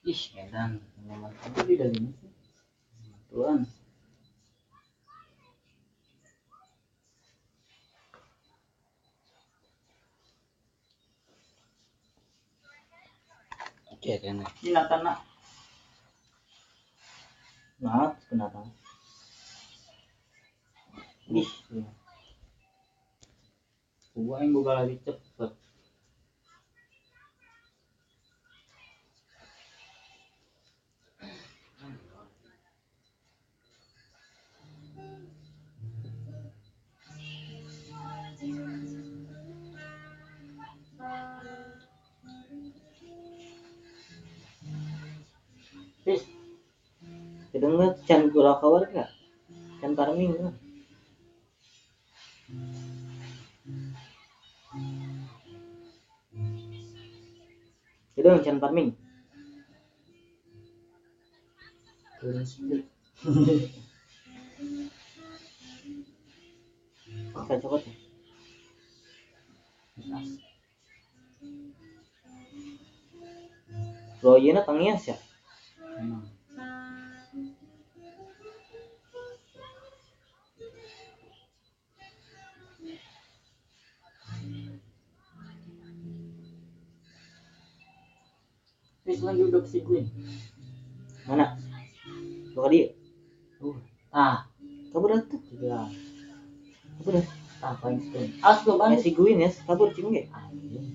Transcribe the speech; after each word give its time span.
ih 0.00 0.22
edan 0.40 0.80
nyaman 1.04 1.28
itu 1.44 1.60
di 1.68 1.74
dalam 1.76 1.92
ini 1.92 2.10
sih? 2.16 2.32
Tuan 3.28 3.60
oke 13.92 14.12
kan 14.24 14.36
Ini 14.64 14.70
natan 14.72 15.00
nak. 15.04 15.18
nah 17.80 18.12
kenapa 18.28 18.64
Ih. 21.30 21.46
Gua 24.18 24.42
yang 24.42 24.50
buka 24.50 24.82
lagi 24.82 24.98
cepet. 25.06 25.69
Kita 47.50 47.66
nggak 47.68 48.08
can 48.08 48.32
gula 48.32 48.56
kawar 48.56 48.88
nggak 48.88 49.10
can 49.84 49.92
farming 49.92 50.32
nggak 50.40 50.56
itu 58.16 58.28
yang 58.28 58.40
can 58.40 58.56
farming 58.56 58.96
copot 67.60 67.84
ya 67.84 67.99
Royena 74.20 74.60
tangias 74.66 75.08
ya 75.08 75.16
Emang. 76.00 76.24
Tis 89.10 89.26
lagi 89.26 89.42
udah 89.42 89.66
si 89.66 89.82
gue. 89.82 90.06
mana? 91.26 91.58
Lo 92.54 92.70
dia. 92.70 92.94
Uh, 93.58 93.76
ah, 94.14 94.46
dah 94.94 95.20
tuh 95.26 95.40
tiga. 95.50 95.90
kabur 97.02 97.18
dah 97.18 97.26
Apa 97.60 97.92
yang 97.92 98.00
spin? 98.00 98.28
As 98.40 98.64
gue 98.64 98.72
ya 98.72 98.96
si 98.96 99.12
ya 99.12 99.60
kabur 99.68 99.92
cing 99.92 100.08
ya 100.16 100.24
Anjing. 100.32 100.88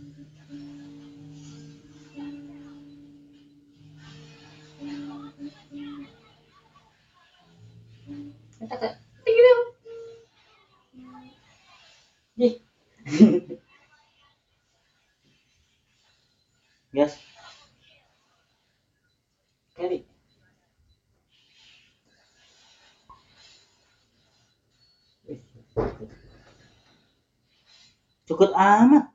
Kita 8.57 8.75
ke 8.81 8.88
tinggi. 9.23 9.53
Ih, 12.35 12.53
yes 16.97 17.13
carry. 19.75 20.05
Wih, 25.27 25.39
cukup 28.25 28.52
amat 28.58 29.06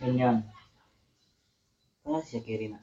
Minion. 0.00 0.44
ah 2.04 2.20
si 2.22 2.38
Kirina 2.44 2.78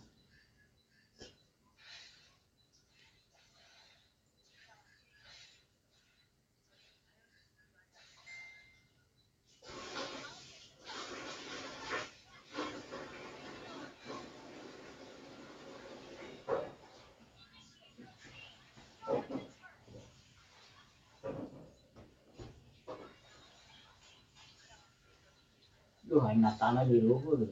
natana 26.39 26.87
di 26.87 27.01
luhur. 27.01 27.43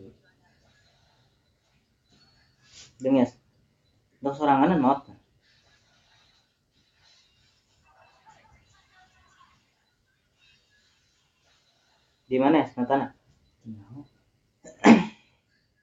denges 3.02 3.34
dok 4.22 4.38
soranganan 4.38 4.78
maut 4.78 5.02
di 12.30 12.38
mana 12.40 12.64
ya 12.64 12.68
Natana? 12.80 13.08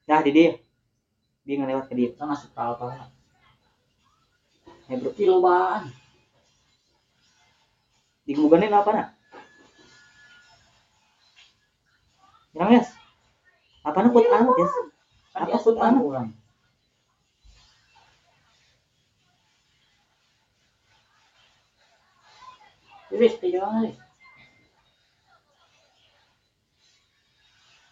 Nah, 0.09 0.25
di 0.25 0.33
dia. 0.33 0.57
Dia 1.45 1.61
nggak 1.61 1.69
lewat 1.69 1.85
ke 1.93 1.95
dia. 2.01 2.09
Kita 2.09 2.25
masuk 2.25 2.57
ke 2.57 2.61
apa? 2.65 3.13
ya 4.89 4.97
bro. 4.97 5.13
Kilobaan. 5.13 5.93
di 8.25 8.37
apa 8.37 8.91
nak 8.93 9.18
Nyerang 12.55 12.73
yes. 12.77 12.89
Apa 13.87 13.99
nak 14.05 14.11
kuat 14.15 14.27
amat 14.29 14.57
yes. 14.61 14.75
Kan 15.33 15.41
Apa 15.49 15.57
sultan? 15.61 15.95
kurang. 16.03 16.29
Iris, 23.15 23.35
tiga 23.41 23.65
kali. 23.65 23.93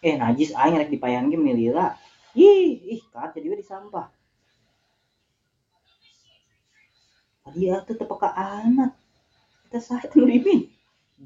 eh 0.07 0.15
najis 0.21 0.53
aing 0.53 0.77
rek 0.79 0.93
dipayan 0.93 1.27
ge 1.31 1.37
milira 1.41 1.97
ih 2.37 2.77
ih 2.93 3.01
kaca 3.13 3.37
juga 3.41 3.55
di 3.57 3.65
sampah 3.65 4.07
tadi 7.43 7.59
ya 7.67 7.81
tuh 7.81 7.97
tepeka 7.97 8.29
amat 8.29 8.91
kita 9.67 9.79
sakit 9.81 10.09
nguripin 10.13 10.59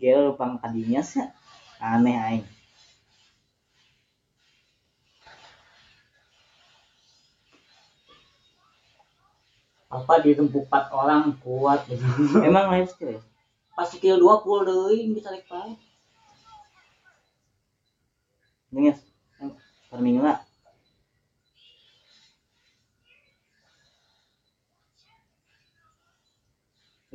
gel 0.01 0.33
pang 0.39 0.55
kadinya 0.63 1.01
sih 1.03 1.25
aneh 1.83 2.15
aing 2.15 2.45
Apa 9.91 10.23
di 10.23 10.31
empat 10.39 10.87
orang 10.95 11.35
kuat 11.43 11.83
gitu. 11.89 12.03
emang 12.47 12.71
life 12.71 12.95
skill 12.95 13.19
ya 13.19 13.21
Pas 13.75 13.87
skill 13.91 14.17
20 14.23 14.63
deui 14.67 15.11
bisa 15.15 15.27
rek 15.35 15.43
pae. 15.51 15.71
dengar 18.71 18.95
farming 19.91 20.23
lah 20.23 20.39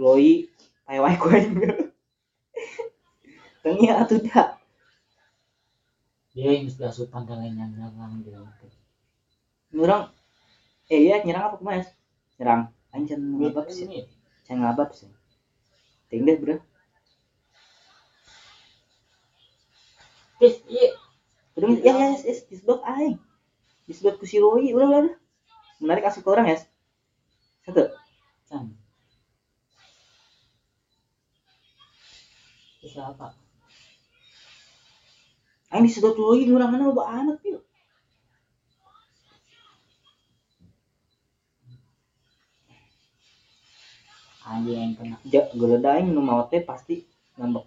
loi 0.02 0.28
pakai 0.84 0.98
wae 1.02 1.16
kue 1.22 1.38
tengi 3.62 3.86
atuh 4.00 4.20
dah 4.28 4.48
Dia 6.36 6.52
yang 6.52 6.68
bisa 6.68 6.92
asupan 6.92 7.24
dan 7.24 7.40
lain 7.40 7.56
nyerang 7.56 8.20
gitu. 8.20 8.36
nyerang 9.72 10.04
eh 10.92 11.00
iya 11.04 11.16
nyerang 11.24 11.44
apa 11.48 11.56
kemas 11.60 11.88
nyerang. 12.38 12.62
Anjir 12.94 13.18
ngabab 13.18 13.66
sih. 13.68 13.86
saya 14.46 14.56
ngabab 14.62 14.90
sih. 14.94 15.10
Tinggal 16.08 16.36
bro. 16.38 16.56
Tis, 20.36 20.60
iya. 20.68 20.92
udah 21.56 21.72
ya 21.80 21.92
ya 21.96 22.06
yes, 22.12 22.22
yes 22.28 22.40
disblock 22.46 22.84
aing. 22.84 23.16
Disblock 23.88 24.20
ku 24.20 24.28
si 24.28 24.36
Roy. 24.38 24.70
Udah 24.70 24.86
udah 24.86 25.00
udah. 25.08 25.16
Menarik 25.80 26.08
asup 26.08 26.24
ke 26.24 26.30
orang 26.30 26.52
ya 26.52 26.58
satu. 27.66 27.90
Tis 32.80 32.94
apa? 32.94 33.34
aing 35.76 35.84
disedot 35.84 36.16
Roy 36.16 36.46
ngurang 36.46 36.70
mana 36.72 36.88
loba 36.88 37.04
amat 37.20 37.42
yuk 37.42 37.65
Ada 44.46 44.70
yang 44.70 44.94
kena. 44.94 45.16
ja 45.26 45.42
geleda 45.50 45.98
aing 45.98 46.14
nu 46.14 46.22
mau 46.22 46.46
teh 46.46 46.62
pasti 46.62 47.02
ngambek 47.34 47.66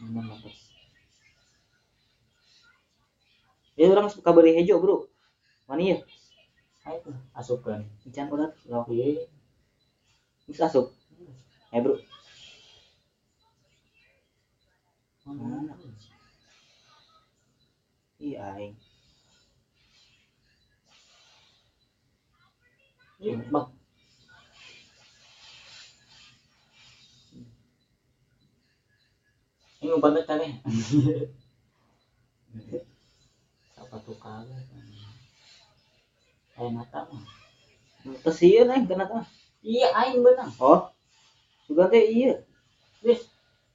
lepas. 0.00 0.56
Ya 3.76 3.92
orang 3.92 4.08
suka 4.08 4.30
beri 4.32 4.56
hejo 4.56 4.80
bro. 4.80 5.08
Mana 5.68 5.82
ya? 5.82 5.98
Ayo 6.86 7.12
asupkan. 7.36 7.84
Ican 8.06 8.30
udah 8.30 8.52
lo. 8.70 8.86
Iya. 8.88 9.26
Bisa 10.48 10.70
asup. 10.70 10.92
Eh 11.74 11.80
bro. 11.82 11.98
Mana? 15.26 15.74
Iya 18.22 18.38
aing. 18.56 18.85
Bak. 23.16 23.72
Ini 29.80 29.92
umpan 29.96 30.12
betul 30.20 30.44
ya. 30.44 30.52
Apa 33.80 33.96
tuh 34.04 34.16
kali? 34.20 34.52
Ayo 36.60 36.68
mata 36.76 37.08
mah. 37.08 37.24
Kesian 38.20 38.68
aing 38.68 38.84
kena 38.84 39.08
tah. 39.08 39.24
Iya, 39.64 39.96
aing 39.96 40.20
benang. 40.20 40.52
Oh. 40.60 40.92
Juga 41.64 41.88
teh 41.88 42.04
iya. 42.04 42.44
Wis, 43.00 43.24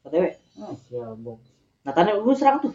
KTW. 0.06 0.38
nah, 0.58 0.74
sial 0.86 1.18
bok. 1.18 1.42
Nah 1.82 1.94
tanya 1.98 2.14
lu 2.18 2.34
serang 2.38 2.62
tuh. 2.62 2.74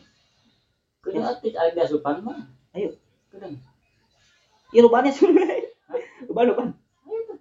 Kena 1.02 1.30
atis 1.30 1.54
ada 1.54 1.78
asupan 1.86 2.26
mah. 2.26 2.50
Ayo. 2.74 2.98
Kena. 3.30 3.54
Iya 4.74 4.80
lupanya 4.82 5.14
sebenarnya. 5.16 5.65
Lupa 6.36 6.52
lupa. 6.52 6.64
Ayo 7.08 7.20
tuh. 7.24 7.38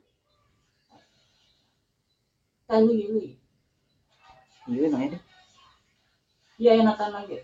Tanya 2.63 2.94
ini. 2.95 3.36
Iya 4.71 4.88
nanya 4.88 5.07
deh. 5.19 5.24
Iya 6.56 6.71
enakan 6.80 7.12
lagi. 7.12 7.44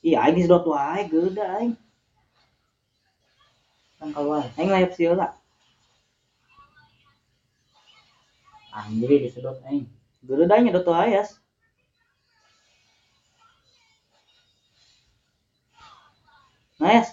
Iya 0.00 0.24
aing 0.24 0.40
sedot 0.40 0.64
wae 0.64 1.04
geuda 1.04 1.44
aing. 1.60 1.76
Kan 4.00 4.08
keluar. 4.16 4.48
Aing 4.56 4.72
layap 4.72 4.96
lah. 5.20 5.36
Anjir 8.72 9.20
disedot 9.20 9.60
aing. 9.68 9.84
Geuda 10.24 10.64
nya 10.64 10.72
dot 10.72 10.88
wae 10.88 11.12
yas. 11.12 11.36
Nah 16.80 16.88
yas. 16.96 17.12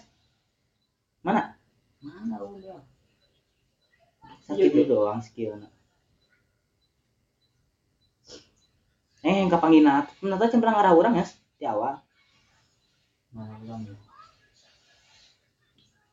Mana? 1.20 1.60
Mana 2.00 2.40
udah? 2.48 2.67
Sakit 4.48 4.64
Iya, 4.64 4.66
itu 4.72 4.82
doang 4.88 5.20
skillna. 5.20 5.68
Eh, 9.28 9.44
yang 9.44 9.52
kapanggina, 9.52 10.08
ternyata 10.24 10.48
cuma 10.56 10.72
ngarah 10.72 10.96
orang 10.96 11.14
ya, 11.20 11.26
di 11.60 11.66
awal. 11.68 12.00
Mana 13.36 13.60
udah? 13.60 13.76
ya? 13.84 13.96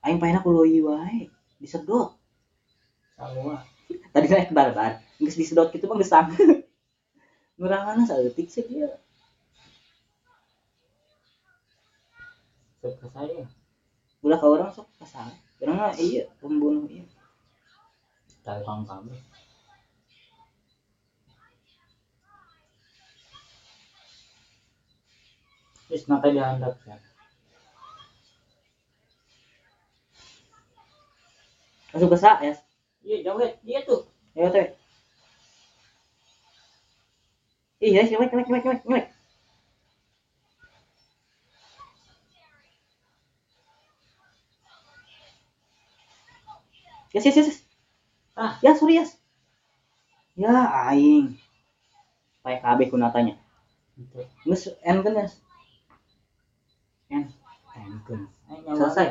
Aing 0.03 0.19
pengen 0.19 0.43
aku 0.43 0.51
loi 0.51 0.83
wae, 0.83 1.31
disedot. 1.63 2.19
Semua. 3.15 3.63
Tadi 4.11 4.27
naik 4.27 4.51
barbar, 4.51 4.99
nggak 5.23 5.37
disedot 5.39 5.71
gitu 5.71 5.87
mah 5.87 5.95
nggak 5.95 6.11
sama. 6.11 6.35
Ngurangan 7.63 8.03
saeutik 8.03 8.51
sih 8.51 8.67
dia. 8.67 8.99
Ke 12.83 13.09
saya. 13.15 13.47
Udah 14.27 14.39
ke 14.43 14.47
orang 14.51 14.71
sok 14.75 14.91
kasar. 14.99 15.31
Karena 15.63 15.95
iya 15.95 16.27
pembunuh 16.43 16.91
iya. 16.91 17.07
Dagang 18.45 18.85
kami. 18.85 19.17
Terus 25.89 26.05
nanti 26.09 26.29
dihandap 26.37 26.77
ya. 26.89 26.97
Masuk 31.93 32.09
ke 32.13 32.19
sa 32.21 32.41
ya. 32.45 32.53
Iya 33.05 33.17
jauh 33.25 33.41
Iya 33.65 33.81
tuh. 33.89 34.01
Ayo 34.37 34.49
teh. 34.55 34.69
Iya, 37.85 38.03
nyelek, 38.09 38.31
nyelek, 38.33 38.47
nyelek, 38.49 38.65
nyelek, 38.65 38.83
nyelek. 38.89 39.07
Yes, 47.15 47.25
yes, 47.27 47.37
yes. 47.37 47.74
Ah. 48.35 48.59
Ya, 48.59 48.75
sorry, 48.75 48.99
yes. 48.99 49.15
Ya, 50.35 50.51
aing. 50.91 51.39
Pakai 52.43 52.59
KB 52.59 52.81
kunatanya. 52.91 53.39
Gitu. 53.95 54.27
Nges, 54.51 54.75
N 54.83 54.99
kan, 55.07 55.15
yes. 55.15 55.39
N. 57.15 57.31
Engken. 57.79 58.27
Ayo 58.51 58.59
nyawa. 58.67 58.79
Selesai. 58.79 59.09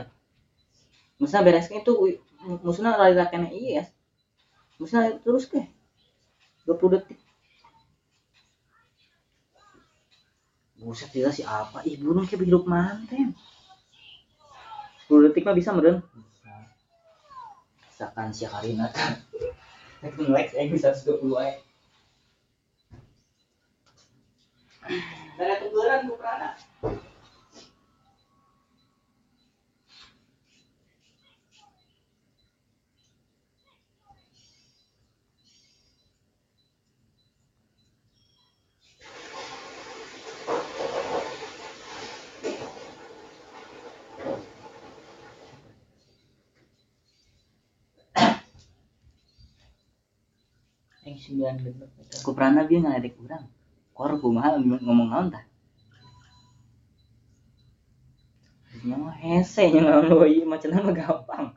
Musna 1.23 1.39
bereskan 1.39 1.79
itu, 1.79 2.19
musna 2.67 2.99
lari 2.99 3.15
lakiannya 3.15 3.51
iya, 3.55 3.71
yes. 3.79 3.87
Musna 4.75 5.15
terus 5.23 5.47
ke. 5.47 5.63
20 6.67 6.93
detik. 6.95 7.19
Buset, 10.83 11.15
tidak 11.15 11.31
sih 11.31 11.47
apa? 11.47 11.79
Ih, 11.87 11.95
burung 11.95 12.27
kayak 12.27 12.43
hidup 12.43 12.67
manten. 12.67 13.31
10 15.07 15.31
detik 15.31 15.47
mah 15.47 15.55
bisa 15.55 15.71
meren. 15.71 16.03
Misalkan 18.03 18.35
si 18.35 18.43
Karina 18.43 18.91
kan. 18.91 19.15
Nge-like, 20.03 20.51
eh 20.59 20.67
bisa 20.67 20.91
120 20.91 21.39
aja. 21.39 21.55
Dari 25.39 25.55
tugeran 25.63 26.11
ku 26.11 26.19
Prana. 26.19 26.51
Yang 51.13 51.29
sembilan 51.29 51.61
genep. 51.61 51.93
Ku 52.25 52.33
Prana 52.33 52.65
dia 52.65 52.81
ngaledek 52.81 53.21
urang. 53.21 53.45
Kor 53.93 54.17
kumaha 54.17 54.57
ngomong 54.57 55.13
naon 55.13 55.29
tah? 55.29 55.45
Nya 58.81 58.97
mah 58.97 59.13
hese 59.13 59.69
nya 59.69 59.85
ngaon 59.85 60.09
leuy 60.09 60.41
macenah 60.49 60.81
mah 60.81 60.97
gampang. 60.97 61.53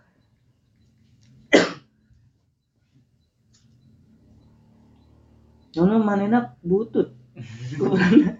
Nono 5.81 6.05
manena 6.05 6.53
butut. 6.61 7.17
Ku 7.81 7.97
Prana 7.97 8.37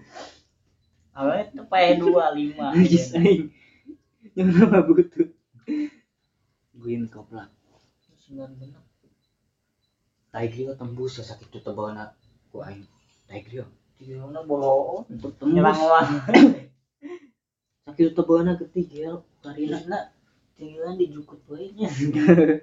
Awalnya 1.17 1.49
tuh 1.49 1.65
pakai 1.65 1.97
dua 1.97 2.29
lima. 2.37 2.77
Najis 2.77 3.17
aing. 3.17 3.49
Nono 4.37 4.69
mah 4.69 4.85
butut. 4.85 5.33
Guin 6.77 7.09
koplak. 7.09 7.49
Sembilan 8.21 8.53
genep. 8.61 8.85
Tigrio 10.31 10.75
tembus 10.75 11.17
ya 11.17 11.23
sakit 11.25 11.47
tuh 11.49 11.61
tebana 11.63 12.11
ku 12.51 12.59
aing. 12.61 12.83
Tigrio 13.27 13.65
Tiga 13.97 14.21
mana 14.29 14.45
bolong. 14.45 15.09
untuk 15.09 15.33
tembus. 15.41 15.79
Sakit 17.87 18.03
tuh 18.11 18.15
tebana 18.21 18.59
ketiga 18.59 19.23
Karina 19.41 19.79
Karina 19.79 19.99
tinggalan 20.59 20.99
dijukut 20.99 21.39
baiknya. 21.47 21.87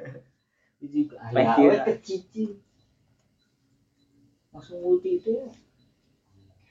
Dijukut. 0.82 1.16
Baik, 1.32 1.46
Ayah 1.48 1.56
iya. 1.58 1.82
kecicil. 1.88 2.60
Langsung 4.52 4.78
ulti 4.84 5.18
itu 5.18 5.30
ya. 5.32 5.48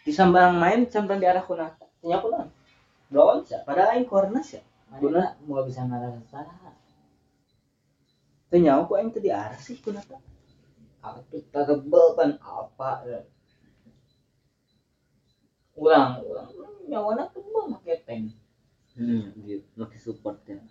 di 0.03 0.11
sambang 0.11 0.59
main 0.59 0.83
sampai 0.87 1.17
di 1.17 1.25
arah 1.25 1.43
kuna. 1.43 1.73
Nya 2.03 2.19
kuna. 2.19 2.45
Belum 3.09 3.41
sih. 3.47 3.57
Padahal 3.63 3.97
aing 3.97 4.05
kornas 4.07 4.53
ya. 4.53 4.61
Mana 4.93 5.33
mau 5.49 5.65
bisa 5.65 5.81
ngerasa 5.83 6.45
Teu 8.53 8.61
nyawa 8.61 8.85
ku 8.85 8.93
aing 8.93 9.09
teu 9.09 9.23
di 9.23 9.33
arah 9.33 9.57
sih 9.57 9.81
kuna 9.81 10.03
teh. 11.03 11.43
apa 11.51 11.59
terbel 11.67 12.07
kan 12.15 12.29
apa 12.39 12.89
ya. 13.03 13.19
ulang 15.73 16.21
ulang 16.23 16.47
nyawana 16.87 17.27
tebel 17.33 17.65
make 17.73 17.97
tank 18.05 18.31
Hmm, 18.93 19.33
gitu. 19.41 19.65
Pakai 19.73 19.97
support 19.97 20.37
ya. 20.45 20.61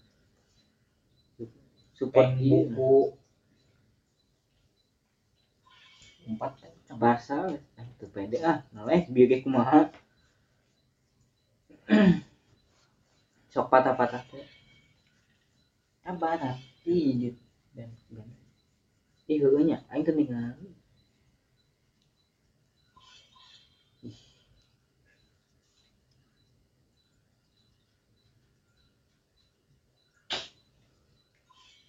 Support 1.98 2.38
tank 2.38 2.38
buku 2.38 3.18
empat 6.30 6.52
tank 6.62 6.78
Barca 7.02 7.50
eh 7.50 7.88
teu 7.98 8.06
pede 8.14 8.38
ah. 8.46 8.62
Noleh 8.70 9.10
ge 9.10 9.42
kumaha. 9.42 9.90
Sok 13.52 13.66
patah-patah 13.68 14.22
teh. 14.30 14.46
Abana. 16.06 16.56
Ih, 16.86 17.34
dan 17.74 17.90
dan 18.10 18.26
Ih, 19.26 19.40
gue 19.40 19.64
nhỉ 19.64 19.74
anh 19.88 20.04
thân 20.04 20.16
mình 20.16 20.30
là 20.30 20.54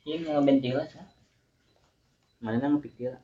Yung 0.03 0.45
Ben 0.45 0.61
Dila 0.61 0.83
siya? 0.83 1.03
Mali 2.43 2.59
na 2.59 2.67
mapik 2.67 2.91
Dila. 2.99 3.19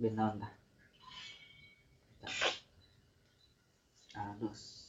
Ben 0.00 0.16
na 0.16 0.32
onda. 0.32 0.48
Alos. 4.16 4.86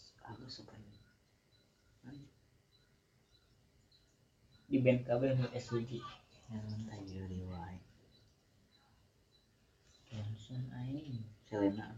Di 4.67 4.83
band 4.83 5.07
kabel 5.07 5.31
ba 5.31 5.47
yung 5.47 5.55
SUG? 5.55 6.03
Ayo 6.47 7.27
riwayat 7.27 7.83
Johnson 10.07 10.63
aing. 10.79 11.19
Selena 11.43 11.91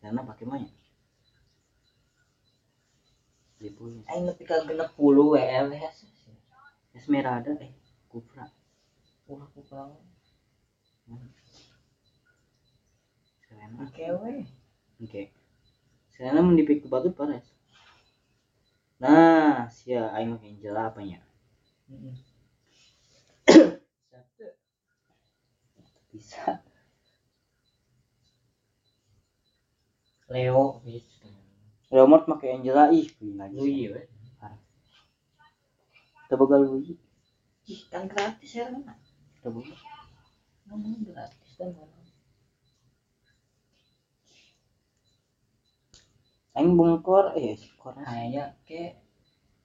Selena 0.00 0.24
pakai 0.24 0.48
mana 0.48 0.68
Lipunya 3.60 4.00
Aing 4.08 4.24
nepi 4.24 4.48
ka 4.48 4.64
60 4.64 4.96
WL. 4.96 5.68
Esmeralda 6.96 7.52
eh 7.60 7.76
Kupra 8.08 8.48
Ulah 9.28 9.48
ku 9.52 9.60
kurang. 9.60 9.92
Selena 13.44 13.84
oke 13.84 15.22
Selena 16.16 16.40
mau 16.40 16.56
dipik 16.56 16.80
ke 16.80 16.88
batu 16.88 17.12
pares 17.12 17.44
nah 18.96 19.68
sia 19.68 20.12
aing 20.16 20.32
mah 20.32 20.40
Angela 20.40 20.88
apanya 20.88 21.20
Heeh. 21.88 22.16
Satu. 22.16 22.29
Bisa. 26.10 26.62
Leo 30.30 30.78
bis. 30.86 31.06
Remote 31.90 32.30
pakai 32.30 32.54
Angela 32.54 32.94
ih 32.94 33.10
pilih 33.18 33.34
lagi 33.34 33.54
Lui 33.58 33.90
we. 33.90 34.02
Tebagal 36.30 36.62
Lui 36.62 36.94
Ih, 37.66 37.82
kan 37.90 38.06
gratis 38.06 38.50
ya 38.54 38.70
kan? 38.70 38.86
Tebagal 39.42 39.74
Ngomong 40.70 41.02
gratis 41.10 41.50
kan. 41.58 41.74
Aing 46.54 46.78
bungkor 46.78 47.34
eh 47.34 47.58
skor. 47.58 47.98
Kayak 47.98 48.54
ke. 48.62 48.94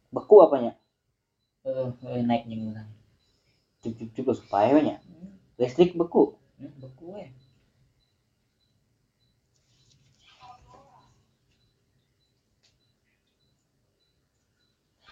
Beku 0.09 0.41
apanya? 0.41 0.73
Eh 1.61 1.93
eh, 1.93 2.21
naik 2.25 2.49
jeung 2.49 2.73
urang. 2.73 2.89
cuk 3.85 3.93
cuk 4.01 4.09
cuk 4.17 4.33
supaya 4.41 4.73
banyak 4.73 4.97
listrik 5.59 5.95
beku. 5.95 6.35
Hmm, 6.59 6.73
beku 6.79 7.15
we. 7.15 7.25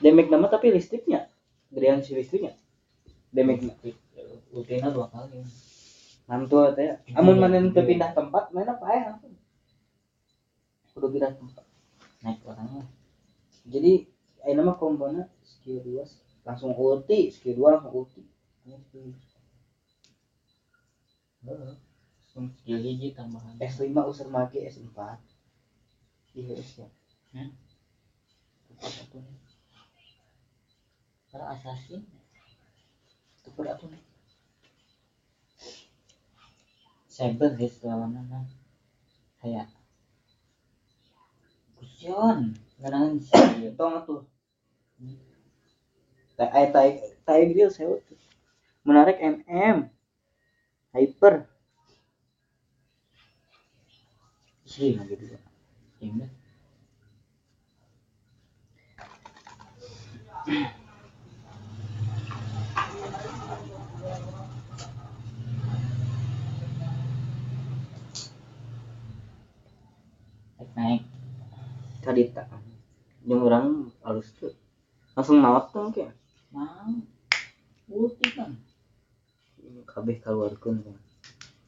damage 0.04 0.28
nama 0.28 0.52
tapi 0.52 0.76
listriknya. 0.76 1.32
Gedean 1.72 2.04
si 2.04 2.12
listriknya. 2.12 2.60
Damage 3.32 3.72
Rutinnya 4.54 4.94
dua 4.94 5.10
kali. 5.10 5.42
mantul 6.24 6.72
teh. 6.76 7.00
Amun 7.20 7.36
mana 7.36 7.60
teu 7.72 7.84
pindah 7.84 8.16
tempat 8.16 8.52
mana 8.56 8.80
paeh 8.80 9.04
langsung 9.08 9.36
kudu 10.94 11.08
pindah 11.10 11.32
tempat. 11.36 11.66
Naik 12.24 12.40
orangnya. 12.48 12.88
jadi 13.64 14.08
ayeuna 14.44 14.72
mah 14.72 14.78
kombona 14.80 15.28
skill 15.44 15.80
2 15.80 16.04
langsung 16.44 16.76
ulti 16.76 17.32
skill 17.32 17.56
2 17.56 17.80
langsung 17.80 17.92
ulti 17.96 18.24
Heeh. 21.44 21.76
Skill 22.34 22.82
hiji 22.82 23.14
tambahan. 23.14 23.60
S5 23.62 23.94
usir 24.10 24.28
make 24.32 24.58
S4 24.58 25.22
iya 26.34 26.54
S 26.58 26.82
ya 26.82 26.88
Hmm? 27.34 27.50
Para 31.30 31.46
assassin. 31.54 32.02
tuker 33.44 33.66
atuh 33.70 33.90
nih 33.90 34.02
Saber 37.10 37.54
guys 37.54 37.78
lawanana. 37.86 38.50
Kayak 39.42 39.70
Kusion. 41.78 42.58
Nganangan 42.82 43.22
sih. 43.22 43.74
tong 43.78 43.94
atuh 44.02 44.22
tay 46.34 46.50
ay 46.50 46.66
tay 46.74 46.90
tay 47.26 47.42
grill 47.54 47.70
tuh. 47.70 48.02
menarik 48.82 49.22
MM 49.22 49.86
hyper 50.94 51.50
sih 54.64 54.98
nggak 54.98 55.06
gitu 55.10 55.26
Ingat. 56.04 56.32
Naik 70.74 71.06
tadi 72.02 72.34
tak 72.34 72.50
yang 73.30 73.46
orang 73.46 73.94
halus 74.02 74.34
tuh 74.34 74.50
langsung 75.14 75.38
maut 75.38 75.70
tuh 75.70 75.94
kayak 75.94 76.18
Mau. 76.54 77.02
Ulti 77.90 78.30
kan. 78.38 78.54
Kabeh 79.82 80.22
keluarkan 80.22 80.86
kan 80.86 80.98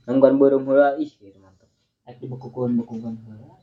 nangguan 0.06 0.38
burung 0.38 0.70
hula 0.70 0.94
ih 1.02 1.10
gitu 1.10 1.42
mantap 1.42 1.66
Naik 2.06 2.22
di 2.22 2.30
bekukuan 2.30 2.78
bekukuan 2.78 3.18
heula. 3.26 3.58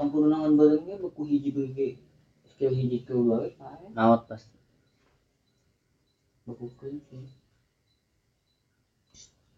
Sampun 0.00 0.32
nangan 0.32 0.56
barengnya 0.56 0.96
beku 0.96 1.28
hiji 1.28 1.52
bege. 1.52 2.00
Skill 2.48 2.72
hiji 2.72 3.04
tuh 3.04 3.20
bae 3.28 3.52
maut 3.92 4.24
pasti. 4.24 4.56
Bekukeun 6.48 7.04
sih. 7.04 7.36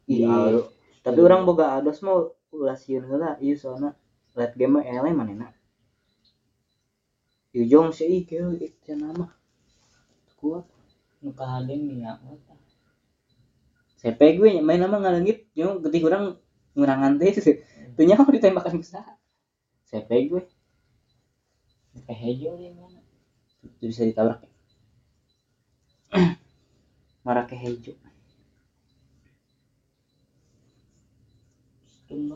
iya. 0.05 0.61
tapi 1.01 1.21
orang 1.25 1.49
boga 1.49 1.81
ados 1.81 2.03
mau 2.03 2.35
ulah 2.51 2.75
sieun 2.75 3.07
heula. 3.07 3.39
Ieu 3.39 3.55
soalna 3.55 3.95
late 4.35 4.59
game 4.59 4.83
mah 4.83 4.83
ele 4.83 5.15
manehna. 5.15 5.55
Yujong 7.55 7.95
sih 7.95 8.11
ih 8.11 8.23
kieu 8.27 8.51
itu 8.59 8.99
nama. 8.99 9.31
Kuat 10.43 10.67
Nu 11.25 11.33
kahadeng 11.33 11.88
nya 11.97 12.21
eta. 12.21 12.54
CP 14.04 14.21
gue 14.37 14.61
main 14.61 14.76
nama 14.76 15.00
ngalengit 15.00 15.49
yang 15.57 15.81
getih 15.81 16.04
orang 16.04 16.37
ngurangan 16.76 17.16
teh 17.16 17.33
tuh 17.97 18.04
nyawa 18.04 18.28
ditembakkan 18.28 18.76
ke 18.76 18.85
saha 18.85 19.16
CP 19.88 20.11
gue 20.28 20.43
Kayak 22.04 22.21
hejo 22.21 22.50
dia 22.59 22.75
mana. 22.75 23.00
itu 23.64 23.87
bisa 23.88 24.04
ditabrak. 24.04 24.45
Ya 26.14 26.37
marah 27.25 27.49
ke 27.49 27.57
hijau 27.57 27.97
Stun 31.88 32.28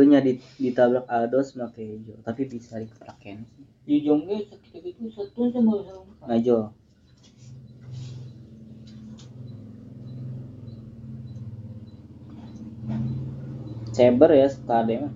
di, 0.00 0.40
ditabrak 0.56 1.04
Aldos 1.04 1.52
make 1.52 1.84
hijau 1.84 2.16
tapi 2.24 2.48
bisa 2.48 2.80
dipakai 2.80 3.44
Di 3.84 4.00
jongge 4.00 4.48
sakit 4.48 4.82
itu 4.88 5.10
satu 5.12 5.52
sama 5.52 5.84
sama. 5.84 6.32
ngajo 6.32 6.72
Saber 13.92 14.30
ya 14.32 14.48
sekade 14.48 15.04
mah 15.04 15.12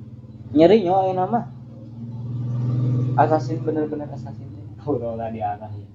nyeri 0.52 0.84
nyawa 0.84 1.08
yang 1.08 1.16
nama 1.16 1.48
assassin 3.16 3.64
bener-bener. 3.64 4.04
Udah 4.84 5.16
lah 5.16 5.32
di 5.32 5.40
arah 5.40 5.72
ya. 5.72 5.88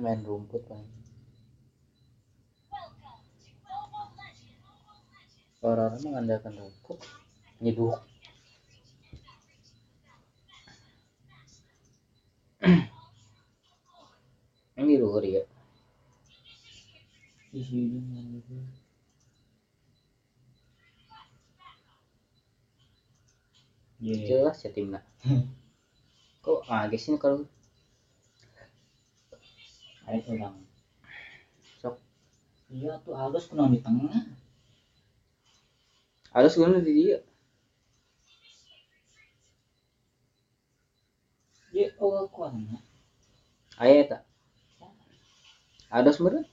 Main 0.00 0.24
rumput 0.24 0.64
kan 0.64 0.80
orang-orang 5.60 6.00
mengandalkan 6.04 6.56
rumput 6.56 6.98
nyeduk 7.60 8.00
ini 14.80 14.96
luhur 14.96 15.24
ya 15.24 15.44
di 17.50 17.66
sini. 17.66 17.98
Iya. 24.00 24.16
jelas 24.24 24.64
ya 24.64 24.72
timnya 24.72 25.04
kok 26.44 26.64
guys 26.64 27.04
ini 27.04 27.20
kalau 27.20 27.44
Ada 30.10 30.26
orang. 30.26 30.58
Sok. 31.78 31.96
Iya 32.66 32.98
tuh 33.06 33.14
halus 33.14 33.46
kena 33.46 33.70
di 33.70 33.78
tengah. 33.78 34.39
Ada 36.30 36.46
lu 36.58 36.70
nanti 36.70 36.92
dia. 36.94 37.18
Dia 41.70 41.86
orang 42.02 42.26
kuangnya 42.30 42.78
ayah 43.80 44.04
tak? 44.18 44.22
Ada 45.90 46.10
sebenernya 46.14 46.46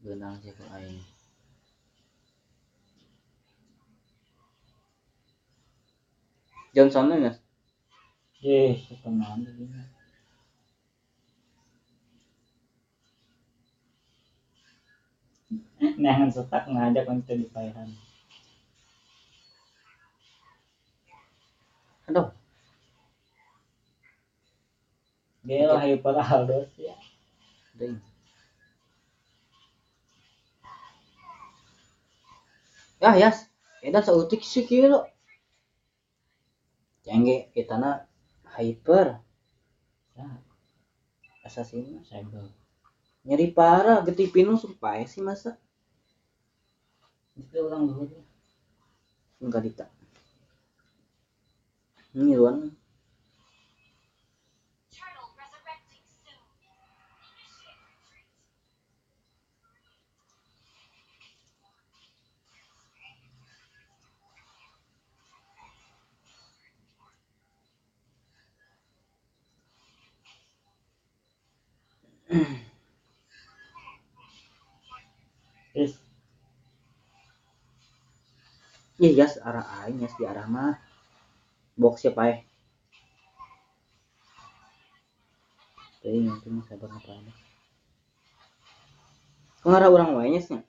benang 0.00 0.36
siapa 0.42 0.64
ayah 0.74 1.19
aing 6.74 6.90
Johnson 6.90 7.22
ya 7.24 7.32
Yes, 8.42 8.88
teman 9.02 9.44
tadi. 9.46 9.64
Nangan 16.02 16.30
setak 16.34 16.64
ngajak 16.72 17.04
untuk 17.14 17.34
di 17.40 17.46
pairan. 17.54 17.88
aduh 22.08 22.30
Gelo 25.48 25.76
hyper 25.82 26.16
Aldos 26.34 26.70
ya. 26.78 26.96
ding 27.78 28.00
ya 33.02 33.10
yas 33.22 33.38
edan 33.86 34.02
sautik 34.06 34.40
sih 34.52 34.64
kilo 34.70 34.98
cengge 37.10 37.50
itana 37.58 38.06
hyper. 38.54 39.18
Ya, 40.14 40.30
assassin 41.42 42.06
cyber. 42.06 42.46
nyeri 43.26 43.50
parah 43.50 44.00
getipin 44.06 44.46
lu 44.46 44.54
supaya 44.54 45.02
sih 45.10 45.18
masa. 45.18 45.58
Itu 47.34 47.66
orang 47.66 47.90
dulu. 47.90 48.22
enggak 49.42 49.62
dita. 49.66 49.86
Ini 52.14 52.38
ruan 52.38 52.70
Terus 75.74 75.98
iya 79.02 79.10
yas 79.24 79.34
arah 79.42 79.66
aing 79.82 79.98
di 79.98 80.24
arah 80.26 80.46
mah. 80.46 80.78
Box 81.80 82.04
siapa 82.04 82.22
ya 82.28 82.36
jadi 86.00 86.18
nanti 86.24 86.48
mah 86.48 86.64
sabar 86.68 86.92
apa 86.92 87.12
ngarah 89.64 89.88
orang 89.92 90.16
wanyes 90.16 90.48
nya 90.48 90.60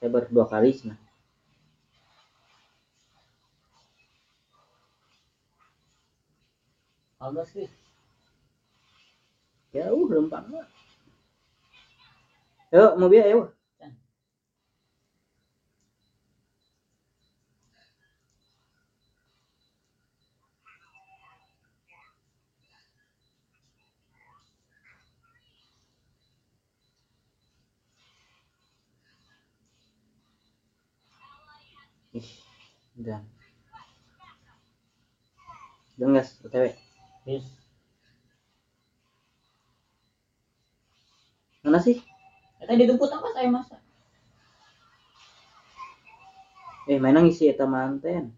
sabar 0.00 0.28
dua 0.28 0.44
kali 0.48 0.72
sih 0.72 0.92
Aldos 7.16 7.48
sih. 7.52 7.68
jauh 9.72 10.04
lempang 10.08 10.48
mah 10.52 10.75
yuk. 12.72 12.92
Mobil 12.98 13.22
ayo 13.22 13.40
Ih, 32.16 32.32
dan 32.96 33.20
dan 36.00 36.16
gas 36.16 36.40
otw? 36.44 36.72
Terus 37.28 37.44
mana 41.60 41.78
sih 41.84 42.00
Eta 42.66 42.74
dijemput 42.74 43.06
apa 43.14 43.30
saya 43.30 43.46
masa? 43.46 43.78
eh 46.90 46.98
mainan 47.02 47.26
ngisi 47.26 47.46
eta 47.50 47.66
manten 47.66 48.34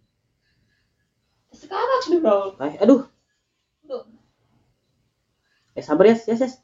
Sekarang 1.52 2.00
sudah 2.04 2.20
bro. 2.20 2.36
Ay, 2.60 2.76
aduh 2.80 3.04
Duh. 3.84 4.04
eh 5.76 5.84
sabar 5.84 6.12
ya 6.12 6.16
yes 6.16 6.40
yes 6.44 6.54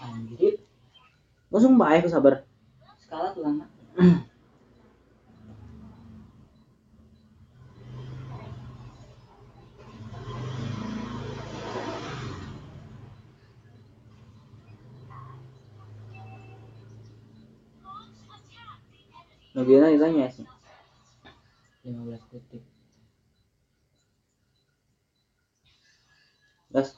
Anjir. 0.00 0.56
langsung 1.52 1.76
baik 1.76 2.04
aku 2.04 2.12
sabar 2.12 2.34
Skala 3.00 3.36
tuh 3.36 3.44
lama. 3.44 3.68
mobilnya 19.54 19.90
ditanya 19.90 20.26
sih 20.30 20.46
15 21.82 22.30
detik. 22.30 22.62
gas 26.70 26.94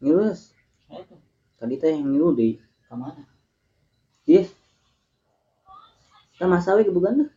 ngilus 0.00 0.54
tuh. 0.88 1.20
tadi 1.58 1.74
teh 1.76 1.90
yang 1.92 2.06
ngilu 2.08 2.32
deh 2.38 2.54
Ke 2.88 2.94
mana? 2.96 3.22
iya 4.24 4.46
kita 6.38 6.46
masalah 6.46 6.86
ke 6.86 6.92
bukan 6.94 7.26
dah 7.26 7.30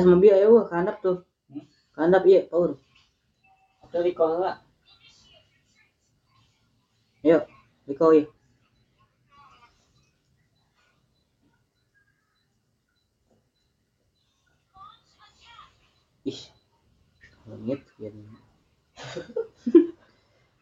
Ya 0.00 0.08
mobil 0.08 0.32
ayo 0.32 0.56
wah 0.56 0.64
kandap 0.64 0.96
tuh. 1.04 1.28
Hmm? 1.52 1.60
Kandap 1.92 2.24
iya 2.24 2.48
power. 2.48 2.72
Atau 3.84 4.00
di 4.00 4.16
kola. 4.16 4.64
Ayo, 7.20 7.44
Riko 7.84 8.16
iya. 8.16 8.24
Ih. 16.24 16.40
Langit 17.44 17.84
ya. 18.00 18.08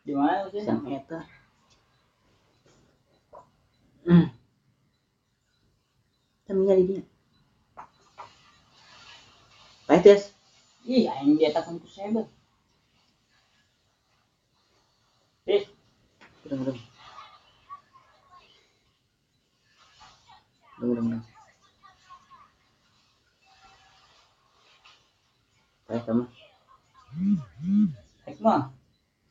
Di 0.02 0.12
mana 0.18 0.50
sih? 0.50 0.66
Sang 0.66 0.82
eta. 0.90 1.22
Hmm. 4.02 4.34
Tamiya 6.50 6.74
di 6.74 6.84
dia. 6.90 7.06
Baik, 9.88 10.04
Tes. 10.04 10.36
Ih, 10.84 11.08
aing 11.08 11.40
dia 11.40 11.48
Terus 12.08 12.24
Udang, 16.48 16.64
udang. 16.64 16.78
Udang, 20.80 20.88
udang, 20.88 21.06
udang. 21.12 21.24
Baik, 25.88 26.04
sama. 26.08 26.24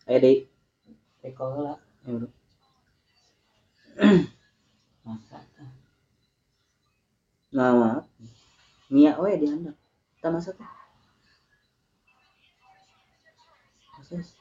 Ayo, 0.06 0.18
Dek. 0.22 0.38
Di 1.26 1.30
kola. 1.34 1.82
Ayo, 2.06 2.22
udang. 2.22 2.34
Masa. 5.02 5.42
tah. 5.58 5.72
Nah, 7.58 7.74
maaf. 7.74 8.06
Mia, 8.94 9.18
oh 9.18 9.26
ya, 9.26 9.42
dihandap. 9.42 9.74
Kita 10.22 10.30
masak 10.30 10.62
ya. 14.12 14.18
Masak. 14.18 14.40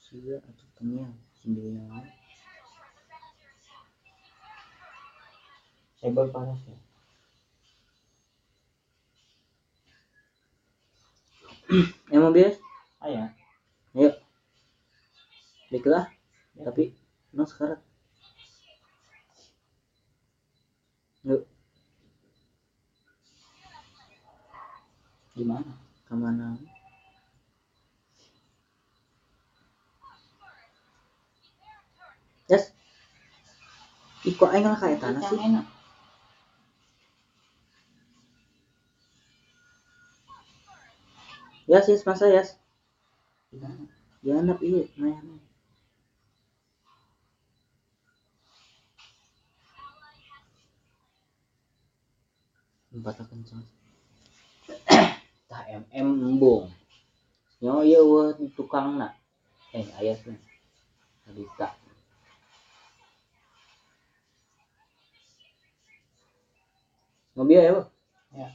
Sila 0.00 0.36
atau 0.42 0.66
tengah 0.74 1.10
sembilan. 1.38 2.02
Saya 6.00 6.10
panas 6.32 6.60
ya. 6.64 6.76
Yang 12.10 12.22
mau 12.24 12.34
bias? 12.34 12.56
Ayah. 13.04 13.30
Ayo. 13.94 14.10
Baiklah. 15.70 16.10
Ya. 16.58 16.66
Tapi 16.66 16.96
Nang 17.30 17.46
sekarat. 17.46 17.78
Yuk, 21.22 21.46
Gimana? 25.40 25.72
ke 26.04 26.12
mana? 26.12 26.52
Yes. 32.50 32.76
Iko 34.26 34.44
aing 34.52 34.68
lah 34.68 34.69
kayak 34.80 34.98
tanah 35.04 35.22
sih. 35.28 35.36
enak. 35.36 35.66
Yes, 41.70 41.86
yes, 41.86 42.02
masa 42.02 42.26
yes. 42.26 42.58
Gimana? 43.54 43.86
Jangan 44.26 44.58
iya, 44.58 44.82
nah, 44.98 45.14
nah. 45.22 45.40
Empat 52.90 53.22
kencang. 53.22 53.62
Tah 55.46 55.62
MM 55.70 56.08
embung. 56.26 56.66
Nyo 57.62 57.86
di 58.34 58.50
tukang 58.50 58.98
nak. 58.98 59.14
Eh 59.70 59.86
aya 60.02 60.18
tuh. 60.18 60.34
Adita. 61.30 61.79
Mobil 67.40 67.56
ya, 67.56 67.72
Bu? 67.72 67.82
Ya. 68.36 68.52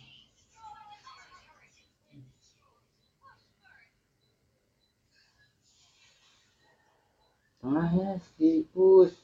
Tengah 7.65 7.89
ya, 7.97 8.09
di 8.37 8.61
push. 8.69 9.17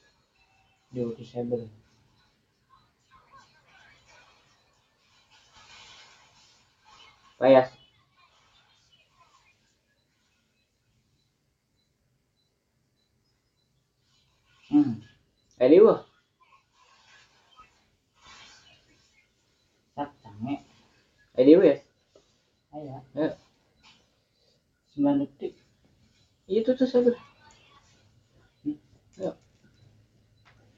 Di 0.89 1.05
auto 1.05 1.21
saber. 1.21 1.61
Payas. 7.37 7.69
Hmm. 14.69 15.05
Eh, 15.61 15.69
di 15.69 15.77
wah. 15.85 16.01
Tak 19.95 20.09
canggih. 20.23 20.59
Eh, 21.37 21.43
di 21.45 21.53
wah. 21.59 21.77
Aya. 22.73 22.97
Ya. 23.13 23.27
9 24.97 25.21
detik. 25.21 25.53
Itu 26.49 26.73
tuh 26.73 26.89
saya. 26.89 27.13
Ya. 29.21 29.31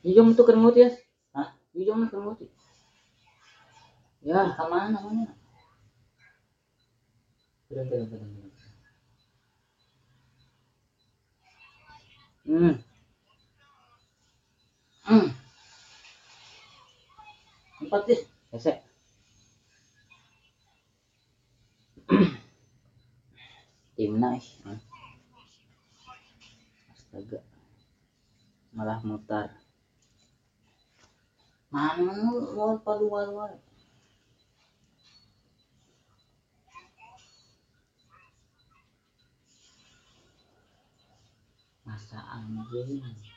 Hijau 0.04 0.28
tuh 0.36 0.46
keren 0.46 0.68
ya. 0.76 0.90
Hah? 1.38 1.50
Hijau 1.72 1.96
mah 1.96 2.10
keren 2.12 2.50
Ya, 4.24 4.56
Ke 4.56 4.64
mana 4.72 4.98
mana? 5.04 5.36
Keren 7.68 7.86
keren 7.92 8.08
keren. 8.12 8.30
keren. 8.36 8.52
hmm. 12.48 12.76
Hmm. 15.04 15.28
Empat 17.84 18.02
deh. 18.08 18.22
Ese. 18.56 18.74
Hmm. 24.12 24.80
Astaga. 26.92 27.40
Malah 28.76 29.00
mutar. 29.08 29.50
Mana 31.72 32.12
mau 32.56 32.76
padu 32.84 33.08
war. 33.08 33.56
Masa 41.88 42.20
anjing. 42.36 43.33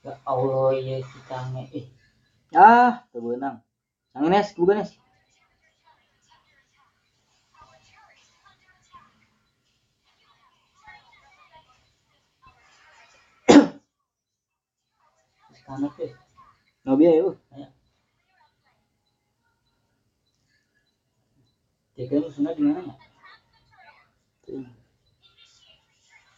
Ya 0.00 0.16
Allah 0.24 0.72
ya 0.80 0.96
kita 1.04 1.36
nge 1.52 1.64
eh 1.76 1.86
Ah, 2.56 3.06
tuh 3.14 3.22
benang. 3.22 3.62
Yang 4.10 4.24
ini, 4.26 4.40
bukan 4.58 4.76
Nes. 4.82 4.90
sekarang 15.70 15.94
deh. 15.94 16.12
Ngobi 16.82 17.04
ya, 17.06 17.22
Bu. 17.22 17.32
Tiga 21.94 22.16
musuhnya 22.18 22.56
di 22.56 22.62
mana 22.64 22.80
ya? 22.82 22.94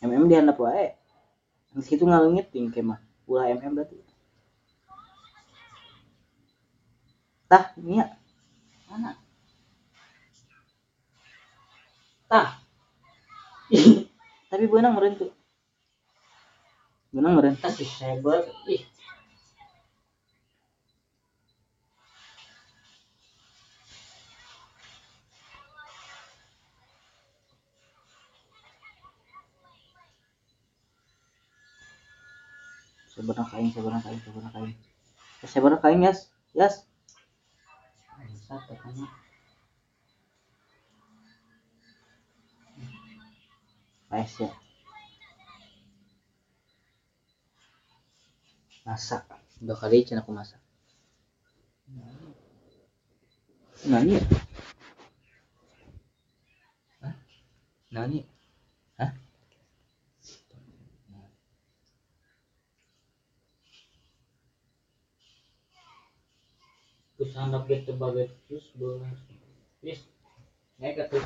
MM 0.05 0.27
di 0.29 0.35
handap 0.37 0.59
wae. 0.61 0.93
Di 1.73 1.81
situ 1.81 2.05
ngalungit 2.05 2.51
ting 2.53 2.69
kemah. 2.69 3.12
Ulah 3.33 3.49
MM 3.49 3.73
berarti. 3.73 3.97
Tah, 7.49 7.73
ini 7.81 8.05
ya. 8.05 8.13
Mana? 8.93 9.17
Tah. 12.29 12.61
Tapi 14.53 14.65
benang 14.69 14.93
meren 14.93 15.17
tuh. 15.17 15.33
Benang 17.09 17.41
meren. 17.41 17.57
Tas 17.57 17.73
si 17.81 17.89
saber. 17.89 18.45
Ih. 18.69 18.85
Sebenarnya 33.13 33.45
kain, 33.53 33.71
sebenarnya 33.75 34.03
kain, 34.07 34.21
sebenarnya 34.25 34.53
kain. 34.57 34.75
Eh, 35.45 35.49
Sebenarnya 35.53 35.83
kain, 35.85 36.01
yes. 36.07 36.19
Yes. 36.61 36.75
Satu. 38.49 38.75
Nice 44.11 44.45
ya. 44.45 44.51
Masak. 48.87 49.25
Dua 49.67 49.77
kali 49.81 49.99
cina 50.07 50.21
aku 50.23 50.31
masak. 50.39 50.61
Nani 53.91 54.13
ya? 54.15 54.23
Hah? 57.03 57.15
Nani? 57.93 58.21
Terus 67.23 67.39
anak 67.39 67.71
gitu 67.71 67.95
bagai 67.95 68.35
terus 68.51 68.67
bola. 68.75 69.07
Wis. 69.79 70.11
Naik 70.83 71.07
ke 71.07 71.15
tuh. 71.15 71.23